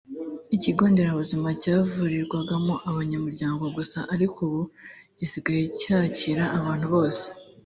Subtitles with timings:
[0.55, 4.61] ikigo nderabuzima cyavurirwagamo abanyamuryango gusa ariko ubu
[5.17, 7.25] gisigaye cyakira abantu bose